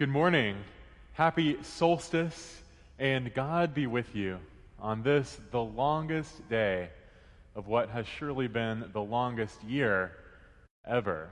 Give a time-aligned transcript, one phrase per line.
[0.00, 0.56] Good morning.
[1.12, 2.62] Happy solstice,
[2.98, 4.38] and God be with you
[4.78, 6.88] on this, the longest day
[7.54, 10.12] of what has surely been the longest year
[10.86, 11.28] ever.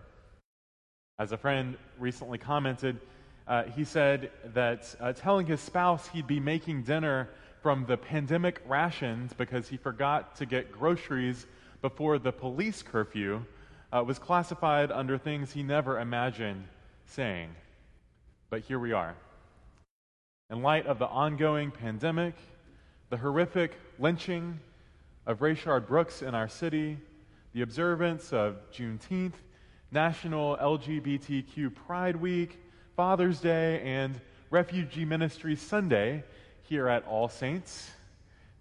[1.19, 3.01] As a friend recently commented,
[3.47, 7.31] uh, he said that uh, telling his spouse he'd be making dinner
[7.63, 11.47] from the pandemic rations because he forgot to get groceries
[11.81, 13.43] before the police curfew
[13.95, 16.65] uh, was classified under things he never imagined
[17.07, 17.49] saying.
[18.51, 19.15] But here we are.
[20.51, 22.35] In light of the ongoing pandemic,
[23.11, 24.59] the horrific lynching
[25.27, 26.97] of Rayshard Brooks in our city,
[27.53, 29.35] the observance of Juneteenth,
[29.91, 32.59] National LGBTQ Pride Week,
[32.97, 36.25] Father's Day, and Refugee Ministry Sunday
[36.63, 37.91] here at All Saints,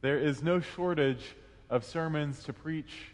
[0.01, 1.35] there is no shortage
[1.69, 3.13] of sermons to preach,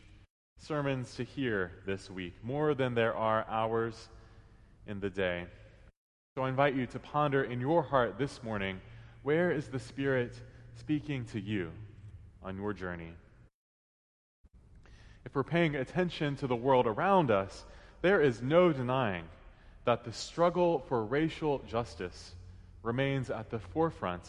[0.58, 4.09] sermons to hear this week, more than there are hours
[4.88, 5.45] in the day.
[6.36, 8.82] So I invite you to ponder in your heart this morning
[9.22, 10.34] where is the Spirit
[10.80, 11.70] speaking to you
[12.42, 13.14] on your journey?
[15.25, 17.66] If we're paying attention to the world around us,
[18.02, 19.25] there is no denying
[19.86, 22.34] that the struggle for racial justice
[22.81, 24.28] remains at the forefront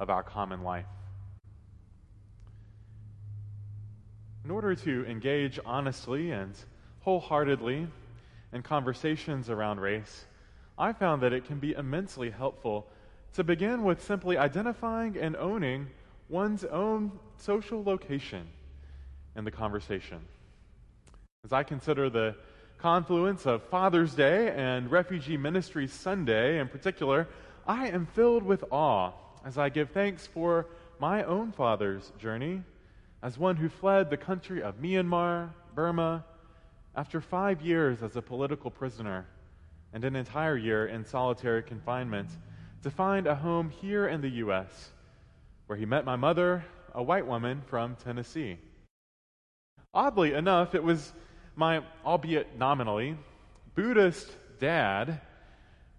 [0.00, 0.86] of our common life.
[4.46, 6.54] In order to engage honestly and
[7.00, 7.86] wholeheartedly
[8.54, 10.24] in conversations around race,
[10.78, 12.88] I found that it can be immensely helpful
[13.34, 15.88] to begin with simply identifying and owning
[16.28, 18.46] one's own social location
[19.36, 20.20] in the conversation.
[21.44, 22.34] As I consider the
[22.78, 27.28] confluence of Father's Day and Refugee Ministry Sunday in particular,
[27.66, 29.12] I am filled with awe
[29.44, 30.66] as I give thanks for
[30.98, 32.62] my own father's journey
[33.22, 36.24] as one who fled the country of Myanmar, Burma,
[36.96, 39.26] after five years as a political prisoner
[39.94, 42.28] and an entire year in solitary confinement
[42.82, 44.90] to find a home here in the U.S.,
[45.68, 48.58] where he met my mother, a white woman from Tennessee.
[49.94, 51.12] Oddly enough, it was
[51.54, 53.16] my, albeit nominally,
[53.76, 55.20] Buddhist dad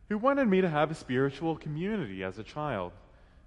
[0.10, 2.92] who wanted me to have a spiritual community as a child.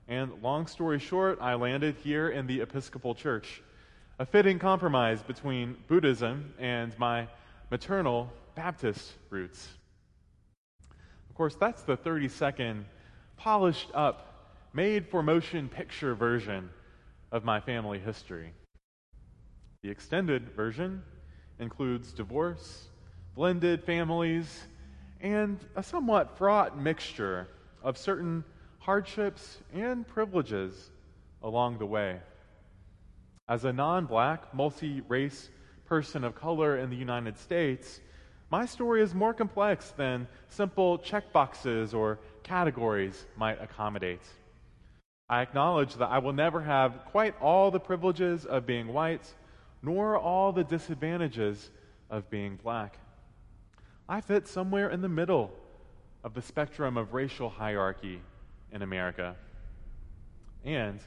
[0.08, 3.62] And long story short, I landed here in the Episcopal Church,
[4.18, 7.28] a fitting compromise between Buddhism and my
[7.70, 9.68] maternal Baptist roots
[11.38, 12.84] course, that's the 30 second,
[13.36, 16.68] polished up, made for motion picture version
[17.30, 18.52] of my family history.
[19.84, 21.00] The extended version
[21.60, 22.88] includes divorce,
[23.36, 24.64] blended families,
[25.20, 27.46] and a somewhat fraught mixture
[27.84, 28.42] of certain
[28.80, 30.90] hardships and privileges
[31.44, 32.18] along the way.
[33.48, 35.50] As a non black, multi race
[35.84, 38.00] person of color in the United States,
[38.50, 44.22] my story is more complex than simple checkboxes or categories might accommodate.
[45.28, 49.34] I acknowledge that I will never have quite all the privileges of being white,
[49.82, 51.70] nor all the disadvantages
[52.08, 52.98] of being black.
[54.08, 55.52] I fit somewhere in the middle
[56.24, 58.22] of the spectrum of racial hierarchy
[58.72, 59.36] in America.
[60.64, 60.98] And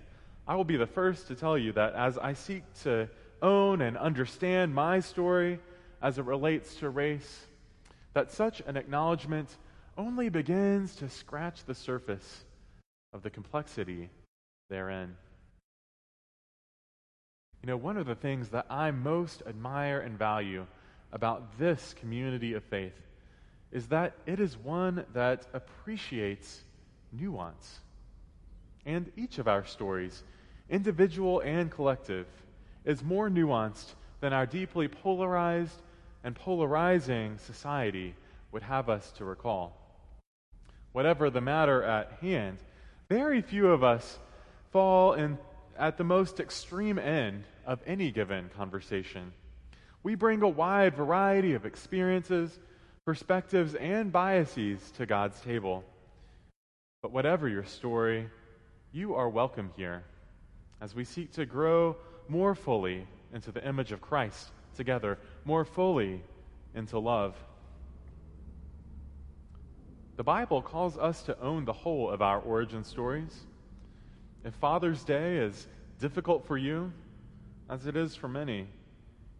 [0.47, 3.09] I will be the first to tell you that as I seek to
[3.41, 5.59] own and understand my story,
[6.02, 7.46] as it relates to race,
[8.14, 9.50] that such an acknowledgement
[9.98, 12.44] only begins to scratch the surface
[13.14, 14.10] of the complexity
[14.70, 15.16] therein.
[17.62, 20.66] You know, one of the things that I most admire and value
[21.12, 22.96] about this community of faith
[23.72, 26.62] is that it is one that appreciates
[27.12, 27.80] nuance.
[28.86, 30.24] And each of our stories,
[30.70, 32.26] individual and collective,
[32.84, 35.82] is more nuanced than our deeply polarized
[36.24, 38.16] and polarizing society
[38.52, 39.78] would have us to recall.
[40.92, 42.58] Whatever the matter at hand,
[43.09, 44.20] very few of us
[44.72, 45.38] fall in
[45.78, 49.32] at the most extreme end of any given conversation.
[50.04, 52.59] We bring a wide variety of experiences,
[53.06, 55.84] perspectives, and biases to God's table.
[57.02, 58.29] But whatever your story,
[58.91, 60.03] you are welcome here
[60.82, 61.96] as we seek to grow
[62.28, 66.22] more fully into the image of Christ together more fully
[66.73, 67.35] into love.
[70.17, 73.46] The Bible calls us to own the whole of our origin stories.
[74.43, 75.67] If Father's Day is
[75.99, 76.91] difficult for you,
[77.70, 78.67] as it is for many,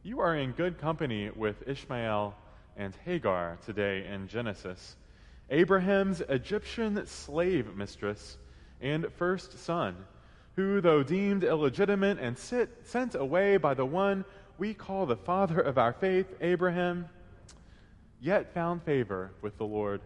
[0.04, 2.34] you are in good company with Ishmael
[2.78, 4.96] and Hagar today in Genesis,
[5.50, 8.38] Abraham's Egyptian slave mistress
[8.80, 9.96] and first son,
[10.56, 14.26] who, though deemed illegitimate and sit, sent away by the one
[14.62, 17.10] we call the father of our faith, Abraham,
[18.20, 20.02] yet found favor with the Lord.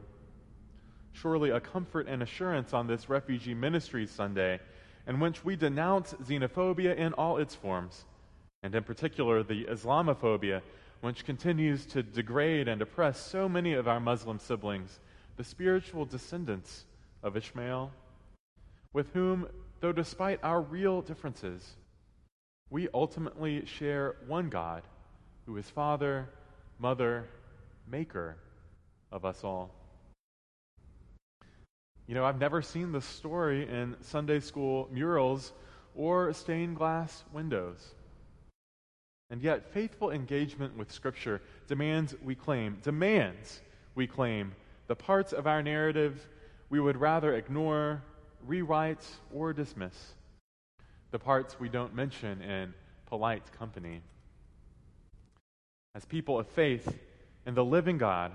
[1.11, 4.61] surely a comfort and assurance on this Refugee Ministries Sunday,
[5.07, 8.05] in which we denounce xenophobia in all its forms,
[8.63, 10.61] and in particular the Islamophobia,
[11.01, 15.01] which continues to degrade and oppress so many of our Muslim siblings,
[15.35, 16.85] the spiritual descendants
[17.21, 17.91] of Ishmael,
[18.93, 19.49] with whom,
[19.81, 21.75] though despite our real differences,
[22.69, 24.83] we ultimately share one God
[25.45, 26.29] who is Father,
[26.79, 27.29] Mother,
[27.89, 28.37] Maker
[29.11, 29.71] of us all.
[32.07, 35.53] You know, I've never seen this story in Sunday school murals
[35.95, 37.93] or stained glass windows.
[39.29, 43.61] And yet, faithful engagement with Scripture demands we claim, demands
[43.95, 44.53] we claim
[44.87, 46.27] the parts of our narrative
[46.69, 48.03] we would rather ignore,
[48.45, 50.14] rewrite, or dismiss,
[51.15, 52.73] the parts we don't mention in
[53.05, 54.01] polite company.
[55.95, 56.93] As people of faith
[57.45, 58.33] in the living God,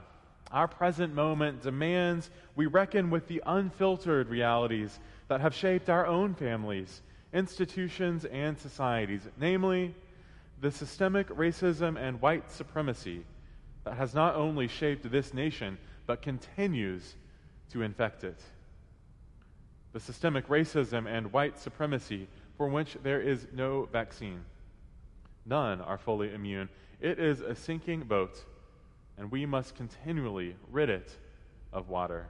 [0.50, 4.98] our present moment demands we reckon with the unfiltered realities
[5.28, 7.02] that have shaped our own families,
[7.34, 9.94] institutions, and societies, namely,
[10.62, 13.26] the systemic racism and white supremacy
[13.84, 17.14] that has not only shaped this nation, but continues
[17.72, 18.40] to infect it.
[19.92, 22.26] The systemic racism and white supremacy
[22.60, 24.44] for which there is no vaccine.
[25.46, 26.68] None are fully immune.
[27.00, 28.44] It is a sinking boat
[29.16, 31.16] and we must continually rid it
[31.72, 32.26] of water.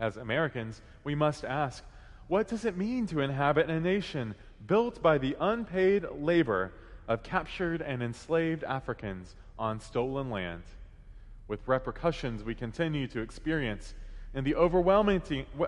[0.00, 1.84] As Americans, we must ask
[2.28, 4.34] what does it mean to inhabit a nation
[4.66, 6.72] built by the unpaid labor
[7.08, 10.62] of captured and enslaved Africans on stolen land,
[11.46, 13.92] with repercussions we continue to experience
[14.32, 15.20] in the overwhelming,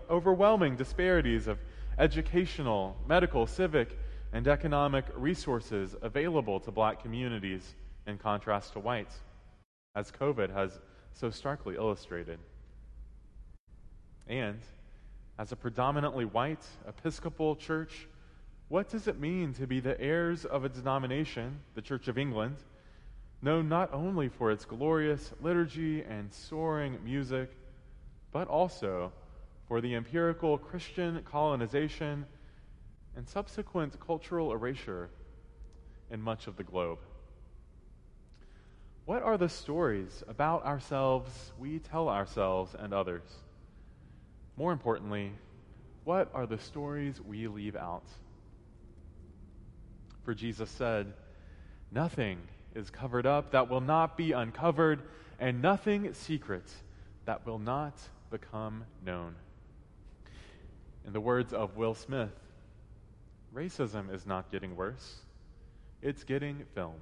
[0.08, 1.58] overwhelming disparities of
[1.99, 3.99] educational, medical, civic,
[4.32, 7.75] and economic resources available to black communities
[8.06, 9.20] in contrast to whites?
[9.94, 10.79] as COVID has
[11.12, 12.38] so starkly illustrated.
[14.26, 14.58] And
[15.38, 18.08] as a predominantly white Episcopal church,
[18.69, 22.56] what does it mean to be the heirs of a denomination, the Church of England,
[23.43, 27.50] known not only for its glorious liturgy and soaring music,
[28.32, 29.12] but also
[29.69, 32.26] for the empirical Christian colonization
[33.16, 35.11] and subsequent cultural erasure
[36.11, 36.99] in much of the globe?
[39.06, 43.22] What are the stories about ourselves we tell ourselves and others?
[44.56, 45.32] More importantly,
[46.05, 48.06] what are the stories we leave out?
[50.22, 51.12] For Jesus said,
[51.90, 52.38] Nothing
[52.75, 55.02] is covered up that will not be uncovered,
[55.38, 56.64] and nothing secret
[57.26, 57.94] that will not
[58.31, 59.34] become known.
[61.06, 62.32] In the words of Will Smith,
[63.54, 65.20] racism is not getting worse,
[66.02, 67.00] it's getting filmed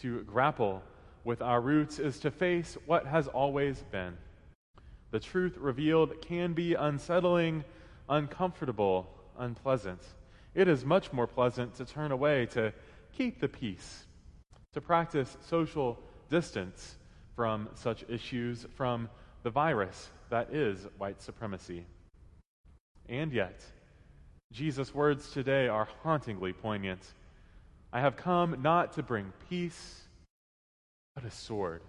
[0.00, 0.82] to grapple
[1.24, 4.16] with our roots is to face what has always been.
[5.10, 7.64] The truth revealed can be unsettling,
[8.08, 10.00] uncomfortable, unpleasant.
[10.54, 12.72] It is much more pleasant to turn away, to
[13.12, 14.06] keep the peace,
[14.72, 15.98] to practice social
[16.30, 16.96] distance
[17.36, 19.08] from such issues, from
[19.42, 21.84] the virus that is white supremacy.
[23.08, 23.64] And yet,
[24.52, 27.04] Jesus' words today are hauntingly poignant.
[27.92, 30.02] I have come not to bring peace,
[31.14, 31.82] but a sword.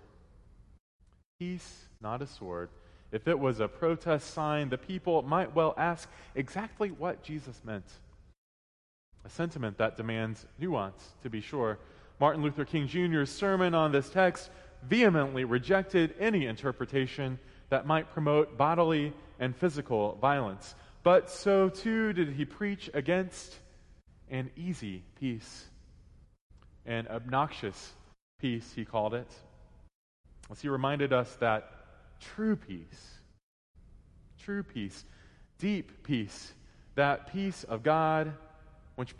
[1.39, 2.69] Peace, not a sword.
[3.12, 7.86] If it was a protest sign, the people might well ask exactly what Jesus meant.
[9.25, 11.77] A sentiment that demands nuance, to be sure.
[12.19, 14.50] Martin Luther King Jr.'s sermon on this text
[14.83, 17.38] vehemently rejected any interpretation
[17.72, 20.75] that might promote bodily and physical violence.
[21.01, 23.58] But so too did he preach against
[24.30, 25.66] an easy peace
[26.86, 27.94] an obnoxious
[28.40, 29.32] peace, he called it.
[30.50, 31.72] As he reminded us that
[32.20, 33.20] true peace,
[34.40, 35.06] true peace,
[35.60, 36.54] deep peace,
[36.96, 38.34] that peace of God
[38.96, 39.16] which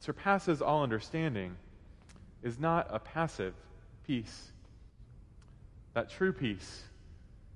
[0.00, 1.56] surpasses all understanding,
[2.42, 3.54] is not a passive
[4.06, 4.52] peace.
[5.94, 6.82] That true peace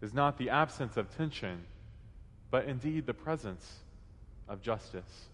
[0.02, 1.64] is not the absence of tension,
[2.50, 3.80] but indeed the presence
[4.48, 5.28] of justice.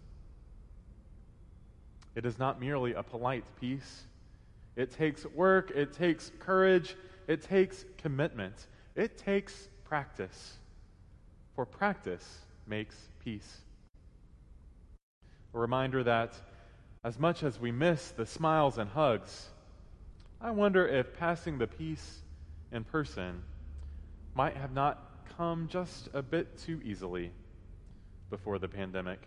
[2.15, 4.03] It is not merely a polite peace.
[4.75, 6.95] It takes work, it takes courage,
[7.27, 10.57] it takes commitment, it takes practice.
[11.55, 13.61] For practice makes peace.
[15.53, 16.33] A reminder that
[17.03, 19.49] as much as we miss the smiles and hugs,
[20.41, 22.21] I wonder if passing the peace
[22.71, 23.43] in person
[24.35, 27.31] might have not come just a bit too easily
[28.29, 29.19] before the pandemic.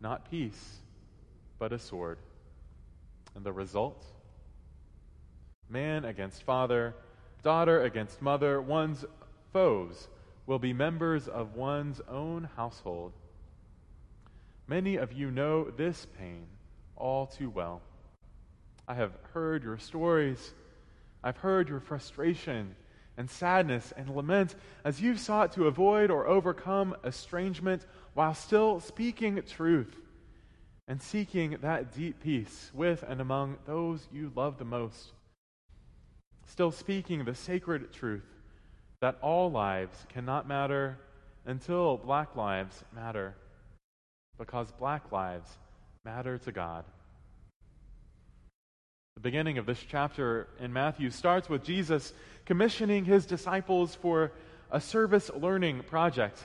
[0.00, 0.78] Not peace,
[1.58, 2.18] but a sword.
[3.34, 4.04] And the result?
[5.68, 6.94] Man against father,
[7.42, 9.04] daughter against mother, one's
[9.52, 10.08] foes
[10.46, 13.12] will be members of one's own household.
[14.66, 16.46] Many of you know this pain
[16.96, 17.82] all too well.
[18.86, 20.54] I have heard your stories.
[21.22, 22.76] I've heard your frustration
[23.16, 24.54] and sadness and lament
[24.84, 29.96] as you've sought to avoid or overcome estrangement while still speaking truth
[30.88, 35.12] and seeking that deep peace with and among those you love the most.
[36.46, 38.26] Still speaking the sacred truth
[39.00, 40.98] that all lives cannot matter
[41.46, 43.34] until black lives matter,
[44.38, 45.58] because black lives
[46.04, 46.84] matter to God.
[49.16, 52.12] The beginning of this chapter in Matthew starts with Jesus
[52.44, 54.32] commissioning his disciples for
[54.72, 56.42] a service learning project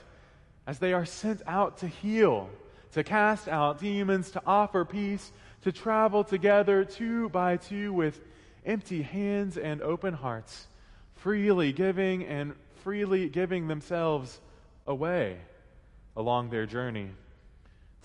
[0.67, 2.47] as they are sent out to heal,
[2.91, 5.31] to cast out demons, to offer peace,
[5.63, 8.21] to travel together two by two with
[8.65, 10.67] empty hands and open hearts,
[11.15, 14.39] freely giving and freely giving themselves
[14.85, 15.37] away
[16.15, 17.09] along their journey,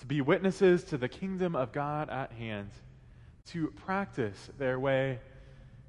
[0.00, 2.70] to be witnesses to the kingdom of God at hand
[3.48, 5.18] to practice their way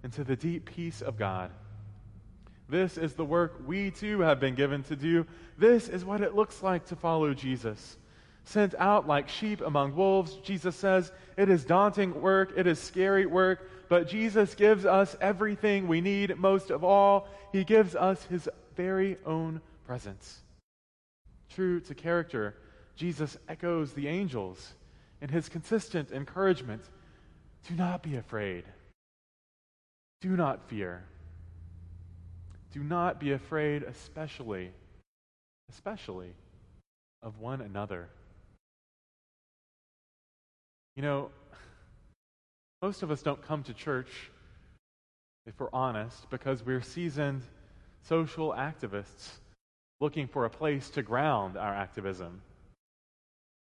[0.03, 1.51] into the deep peace of God.
[2.67, 5.25] This is the work we too have been given to do.
[5.57, 7.97] This is what it looks like to follow Jesus.
[8.43, 13.25] Sent out like sheep among wolves, Jesus says it is daunting work, it is scary
[13.25, 16.37] work, but Jesus gives us everything we need.
[16.37, 20.41] Most of all, He gives us His very own presence.
[21.49, 22.55] True to character,
[22.95, 24.73] Jesus echoes the angels
[25.21, 26.83] in His consistent encouragement
[27.67, 28.63] do not be afraid.
[30.21, 31.03] Do not fear.
[32.73, 34.71] Do not be afraid, especially,
[35.69, 36.33] especially
[37.23, 38.09] of one another.
[40.95, 41.29] You know,
[42.81, 44.31] most of us don't come to church,
[45.45, 47.41] if we're honest, because we're seasoned
[48.03, 49.29] social activists
[49.99, 52.41] looking for a place to ground our activism.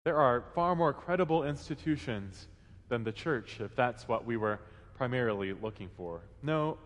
[0.05, 2.47] There are far more credible institutions
[2.89, 4.59] than the church if that's what we were
[4.95, 6.21] primarily looking for.
[6.41, 6.77] No,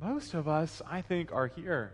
[0.00, 1.92] most of us, I think, are here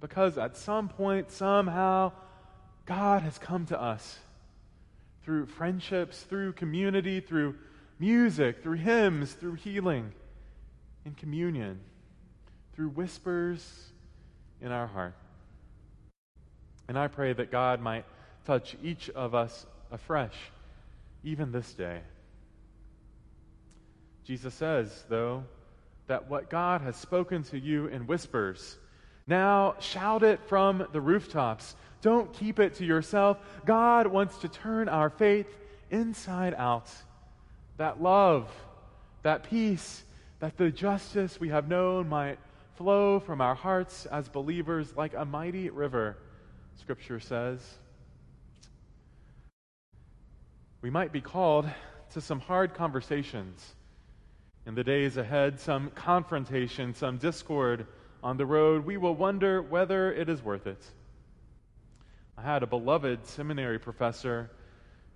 [0.00, 2.12] because at some point, somehow,
[2.86, 4.18] God has come to us
[5.24, 7.56] through friendships, through community, through
[7.98, 10.12] music, through hymns, through healing,
[11.04, 11.80] in communion,
[12.74, 13.90] through whispers
[14.60, 15.14] in our heart.
[16.88, 18.04] And I pray that God might
[18.46, 20.34] touch each of us afresh,
[21.22, 22.00] even this day.
[24.28, 25.42] Jesus says, though,
[26.06, 28.76] that what God has spoken to you in whispers,
[29.26, 31.74] now shout it from the rooftops.
[32.02, 33.38] Don't keep it to yourself.
[33.64, 35.46] God wants to turn our faith
[35.90, 36.90] inside out.
[37.78, 38.50] That love,
[39.22, 40.04] that peace,
[40.40, 42.38] that the justice we have known might
[42.74, 46.18] flow from our hearts as believers like a mighty river,
[46.76, 47.60] Scripture says.
[50.82, 51.66] We might be called
[52.12, 53.74] to some hard conversations
[54.68, 57.86] in the days ahead, some confrontation, some discord
[58.22, 60.84] on the road, we will wonder whether it is worth it.
[62.36, 64.50] I had a beloved seminary professor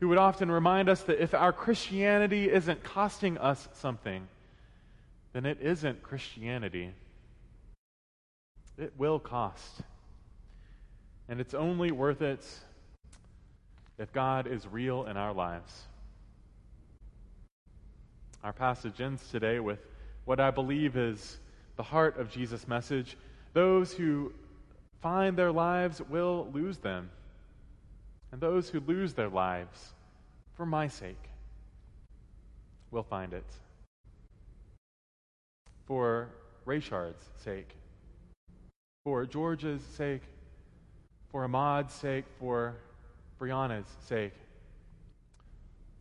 [0.00, 4.26] who would often remind us that if our Christianity isn't costing us something,
[5.34, 6.90] then it isn't Christianity.
[8.78, 9.82] It will cost.
[11.28, 12.42] And it's only worth it
[13.98, 15.82] if God is real in our lives.
[18.42, 19.78] Our passage ends today with
[20.24, 21.38] what I believe is
[21.76, 23.16] the heart of Jesus' message.
[23.52, 24.32] Those who
[25.00, 27.10] find their lives will lose them,
[28.32, 29.94] and those who lose their lives
[30.54, 31.28] for my sake
[32.90, 33.46] will find it.
[35.86, 36.28] For
[36.64, 37.76] Rayshard's sake,
[39.04, 40.22] for George's sake,
[41.30, 42.74] for Ahmaud's sake, for
[43.38, 44.34] Breonna's sake,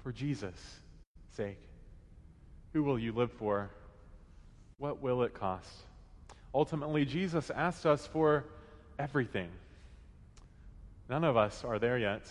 [0.03, 0.79] for Jesus'
[1.35, 1.59] sake.
[2.73, 3.69] Who will you live for?
[4.77, 5.69] What will it cost?
[6.53, 8.45] Ultimately, Jesus asked us for
[8.97, 9.49] everything.
[11.09, 12.23] None of us are there yet.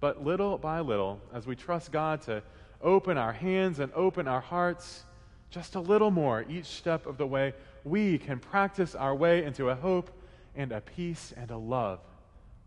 [0.00, 2.42] But little by little, as we trust God to
[2.82, 5.04] open our hands and open our hearts
[5.50, 7.54] just a little more each step of the way,
[7.84, 10.10] we can practice our way into a hope
[10.54, 12.00] and a peace and a love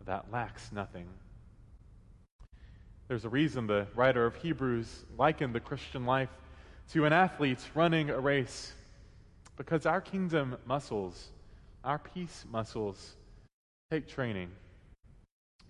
[0.04, 1.06] that lacks nothing.
[3.08, 6.30] There's a reason the writer of Hebrews likened the Christian life
[6.92, 8.74] to an athlete running a race
[9.56, 11.28] because our kingdom muscles,
[11.82, 13.16] our peace muscles,
[13.90, 14.50] take training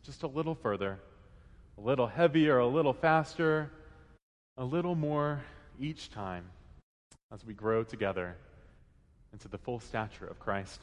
[0.05, 0.99] just a little further,
[1.79, 3.71] a little heavier, a little faster,
[4.59, 5.41] a little more
[5.79, 6.45] each time
[7.33, 8.37] as we grow together
[9.33, 10.81] into the full stature of Christ.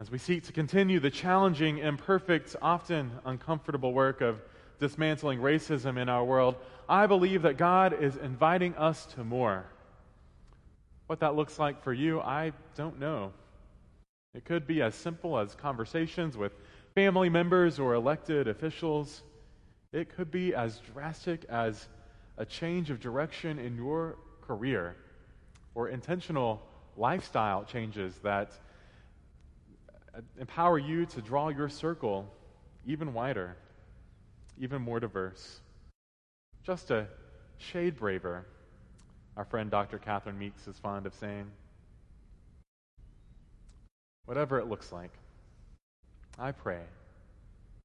[0.00, 4.40] As we seek to continue the challenging, imperfect, often uncomfortable work of
[4.78, 6.56] dismantling racism in our world,
[6.88, 9.66] I believe that God is inviting us to more.
[11.06, 13.32] What that looks like for you, I don't know.
[14.34, 16.52] It could be as simple as conversations with
[16.94, 19.22] family members or elected officials.
[19.92, 21.88] It could be as drastic as
[22.36, 24.96] a change of direction in your career
[25.74, 26.62] or intentional
[26.96, 28.52] lifestyle changes that
[30.38, 32.30] empower you to draw your circle
[32.86, 33.56] even wider,
[34.60, 35.60] even more diverse.
[36.64, 37.06] Just a
[37.58, 38.44] shade braver,
[39.36, 39.98] our friend Dr.
[39.98, 41.46] Catherine Meeks is fond of saying.
[44.24, 45.12] Whatever it looks like,
[46.38, 46.82] I pray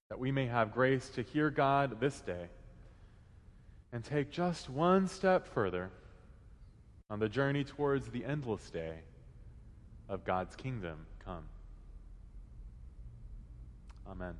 [0.09, 2.47] that we may have grace to hear God this day
[3.93, 5.89] and take just one step further
[7.09, 8.95] on the journey towards the endless day
[10.09, 11.43] of God's kingdom come.
[14.09, 14.35] Amen.